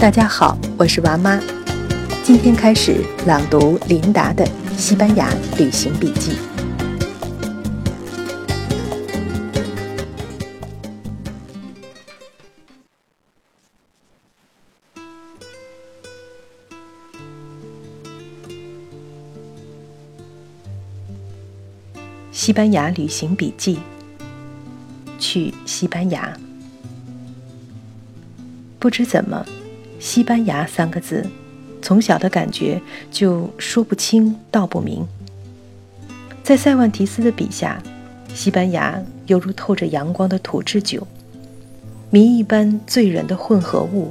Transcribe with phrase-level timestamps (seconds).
[0.00, 1.38] 大家好，我是娃妈，
[2.24, 4.42] 今天开始朗读琳达的
[4.74, 6.32] 《西班牙旅行笔记》。
[22.32, 23.78] 西班牙旅行笔记，
[25.18, 26.34] 去西班牙。
[28.78, 29.44] 不知怎么，
[30.00, 31.26] 西班牙三个字，
[31.82, 35.06] 从小的感觉就说不清道不明。
[36.42, 37.80] 在塞万提斯的笔下，
[38.34, 41.06] 西班牙犹如透着阳光的土制酒，
[42.08, 44.10] 谜一般醉人的混合物，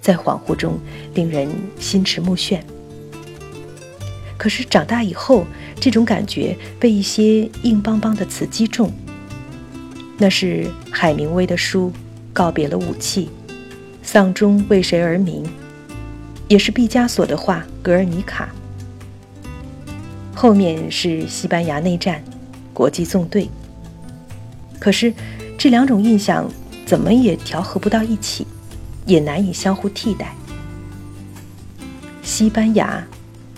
[0.00, 0.78] 在恍惚中
[1.12, 2.60] 令人心驰目眩。
[4.38, 5.44] 可是长大以后，
[5.80, 8.90] 这种感觉被一些硬邦邦的词击中。
[10.16, 11.92] 那是海明威的书
[12.32, 13.28] 告别了武器。
[14.12, 15.48] 丧钟为谁而鸣？
[16.48, 18.48] 也是毕加索的画《格尔尼卡》。
[20.36, 22.20] 后面是西班牙内战，
[22.74, 23.48] 国际纵队。
[24.80, 25.14] 可是，
[25.56, 26.50] 这两种印象
[26.84, 28.44] 怎么也调和不到一起，
[29.06, 30.34] 也难以相互替代。
[32.20, 33.06] 西班牙，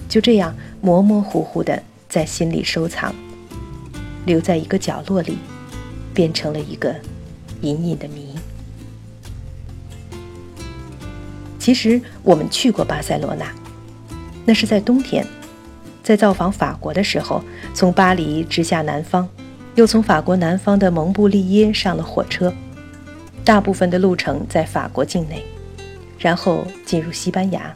[0.07, 3.15] 就这样模模糊糊的在心里收藏，
[4.27, 5.39] 留在一个角落里，
[6.13, 6.95] 变成了一个
[7.63, 8.35] 隐隐的谜。
[11.63, 13.47] 其实我们去过巴塞罗那，
[14.45, 15.25] 那是在冬天，
[16.03, 17.41] 在造访法国的时候，
[17.73, 19.29] 从巴黎直下南方，
[19.77, 22.53] 又从法国南方的蒙布利耶上了火车，
[23.45, 25.41] 大部分的路程在法国境内，
[26.19, 27.73] 然后进入西班牙，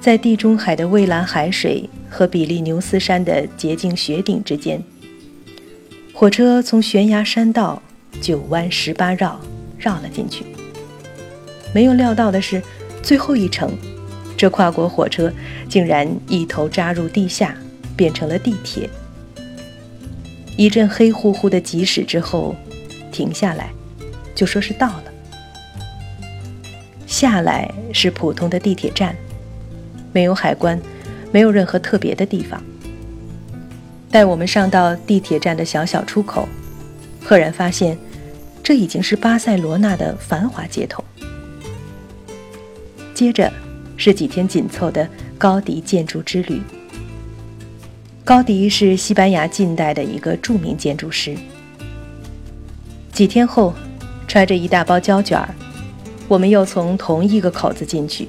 [0.00, 4.82] 在地中海的蔚蓝海水和比利牛斯山的洁净雪顶之间，
[6.12, 7.80] 火车从悬崖山道
[8.20, 9.40] 九弯十八绕
[9.78, 10.44] 绕了进去。
[11.72, 12.62] 没有料到的是，
[13.02, 13.76] 最后一程，
[14.36, 15.32] 这跨国火车
[15.68, 17.54] 竟然一头扎入地下，
[17.96, 18.88] 变成了地铁。
[20.56, 22.56] 一阵黑乎乎的疾驶之后，
[23.12, 23.70] 停下来，
[24.34, 25.04] 就说是到了。
[27.06, 29.14] 下来是普通的地铁站，
[30.12, 30.80] 没有海关，
[31.30, 32.62] 没有任何特别的地方。
[34.10, 36.48] 带我们上到地铁站的小小出口，
[37.22, 37.98] 赫然发现，
[38.62, 41.04] 这已经是巴塞罗那的繁华街头。
[43.16, 43.50] 接着
[43.96, 46.60] 是几天紧凑的高迪建筑之旅。
[48.22, 51.34] 高迪是西班牙近代的一个著名建筑师。
[53.12, 53.72] 几天后，
[54.28, 55.48] 揣着一大包胶卷儿，
[56.28, 58.28] 我们又从同一个口子进去，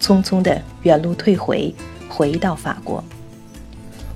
[0.00, 1.74] 匆匆的原路退回，
[2.08, 3.04] 回到法国，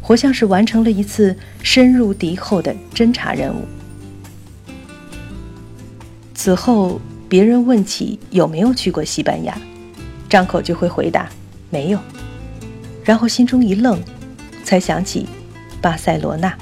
[0.00, 3.66] 活像是完成了一次深入敌后的侦察任务。
[6.34, 9.60] 此后，别人问起有没有去过西班牙。
[10.36, 11.26] 张口就会回答
[11.70, 11.98] 没有，
[13.02, 13.98] 然后心中一愣，
[14.64, 15.26] 才想起
[15.80, 16.54] 巴塞罗那。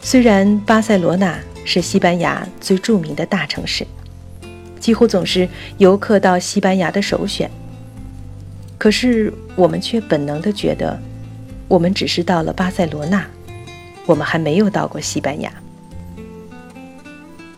[0.00, 3.86] 虽然巴塞罗那是西班牙最著名的大城市，
[4.80, 5.48] 几乎总是
[5.78, 7.48] 游客到西班牙的首选，
[8.76, 10.98] 可是我们却本能的觉得，
[11.68, 13.24] 我们只是到了巴塞罗那，
[14.04, 15.48] 我们还没有到过西班牙。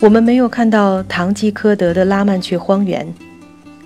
[0.00, 3.14] 我们没有看到堂吉诃德的拉曼却荒原。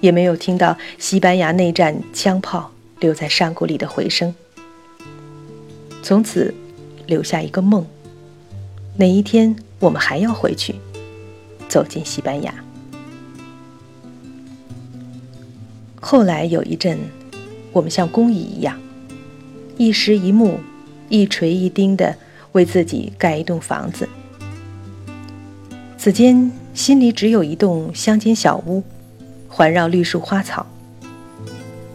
[0.00, 4.34] 也没有听到西班牙内战枪炮留在山谷里的回声。
[6.02, 6.54] 从此，
[7.06, 7.86] 留下一个梦：
[8.96, 10.74] 哪一天我们还要回去，
[11.68, 12.54] 走进西班牙。
[16.00, 16.98] 后来有一阵，
[17.72, 18.80] 我们像工蚁一样，
[19.76, 20.58] 一石一木，
[21.08, 22.16] 一锤一钉的
[22.52, 24.08] 为自己盖一栋房子。
[25.98, 28.82] 此间心里只有一栋乡间小屋。
[29.52, 30.64] 环绕绿树花草，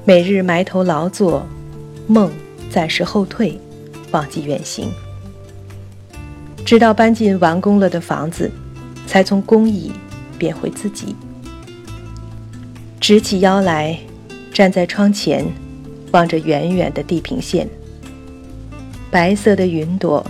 [0.04, 1.48] 每日埋头劳作，
[2.06, 2.30] 梦
[2.70, 3.58] 暂时后退，
[4.12, 4.92] 忘记远行。
[6.66, 8.52] 直到搬进完工了的房子，
[9.08, 9.94] 才从工蚁
[10.38, 11.16] 变回自己。
[13.00, 13.98] 直起腰来，
[14.52, 15.46] 站在窗前，
[16.12, 17.66] 望着远远的地平线，
[19.10, 20.24] 白色的云朵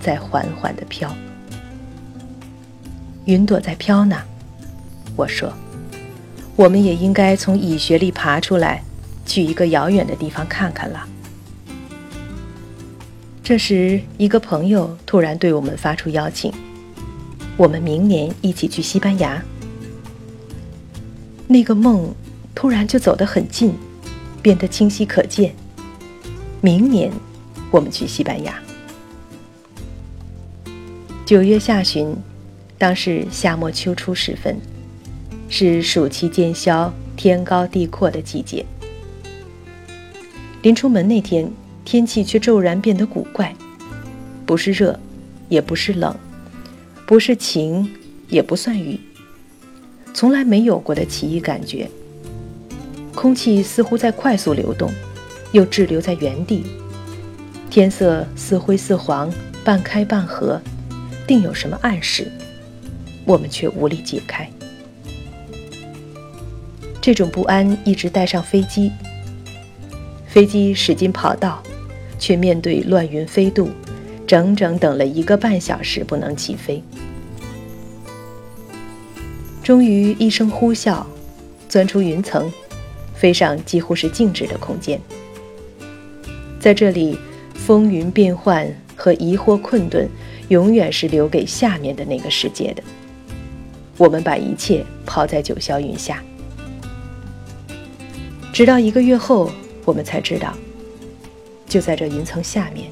[0.00, 1.12] 在缓缓地飘。
[3.24, 4.16] 云朵在飘呢，
[5.16, 5.52] 我说。
[6.54, 8.82] 我们也应该从蚁穴里爬出来，
[9.24, 11.08] 去一个遥远的地方看看了。
[13.42, 16.52] 这时，一个朋友突然对我们发出邀请：
[17.56, 19.42] 我们明年一起去西班牙。
[21.48, 22.14] 那个梦
[22.54, 23.74] 突然就走得很近，
[24.40, 25.54] 变得清晰可见。
[26.60, 27.10] 明年，
[27.70, 28.54] 我们去西班牙。
[31.26, 32.14] 九月下旬，
[32.78, 34.56] 当是夏末秋初时分。
[35.54, 38.64] 是暑气渐消、天高地阔的季节。
[40.62, 41.52] 临出门那天，
[41.84, 43.54] 天气却骤然变得古怪，
[44.46, 44.98] 不是热，
[45.50, 46.16] 也不是冷，
[47.06, 47.86] 不是晴，
[48.28, 48.98] 也不算雨，
[50.14, 51.86] 从来没有过的奇异感觉。
[53.14, 54.90] 空气似乎在快速流动，
[55.52, 56.64] 又滞留在原地。
[57.68, 59.30] 天色似灰似黄，
[59.62, 60.58] 半开半合，
[61.26, 62.32] 定有什么暗示，
[63.26, 64.48] 我们却无力解开。
[67.02, 68.90] 这种不安一直带上飞机。
[70.26, 71.62] 飞机驶进跑道，
[72.18, 73.68] 却面对乱云飞渡，
[74.26, 76.82] 整整等了一个半小时不能起飞。
[79.62, 81.04] 终于一声呼啸，
[81.68, 82.50] 钻出云层。
[83.14, 85.00] 飞上几乎是静止的空间，
[86.58, 87.16] 在这里，
[87.54, 88.66] 风云变幻
[88.96, 90.08] 和疑惑困顿，
[90.48, 92.82] 永远是留给下面的那个世界的。
[93.96, 96.20] 我们把一切抛在九霄云下，
[98.52, 99.50] 直到一个月后，
[99.82, 100.52] 我们才知道，
[101.66, 102.90] 就在这云层下面，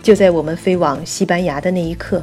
[0.00, 2.22] 就在我们飞往西班牙的那一刻，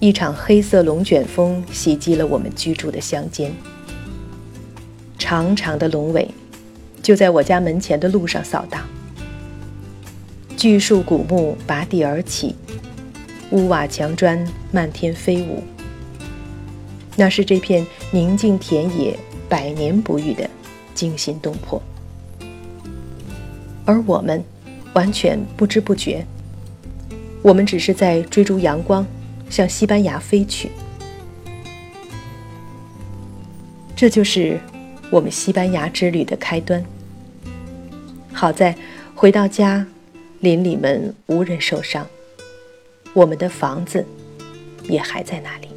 [0.00, 3.52] 一场黑色龙卷风袭击了我们居住的乡间。
[5.18, 6.28] 长长的龙尾，
[7.00, 8.82] 就在我家门前的路上扫荡。
[10.56, 12.56] 巨树古木拔地而起，
[13.50, 15.62] 屋瓦墙砖漫天飞舞。
[17.14, 19.16] 那是这片宁静田野
[19.48, 20.50] 百年不遇的
[20.96, 21.80] 惊心动魄，
[23.84, 24.42] 而我们
[24.94, 26.26] 完全不知不觉。
[27.42, 29.06] 我们只是在追逐阳光，
[29.48, 30.72] 向西班牙飞去。
[33.94, 34.58] 这就是。
[35.08, 36.84] 我们西班牙之旅的开端。
[38.32, 38.76] 好在
[39.14, 39.86] 回到家，
[40.40, 42.04] 邻里们无人受伤，
[43.14, 44.04] 我们的房子
[44.88, 45.68] 也还在那里。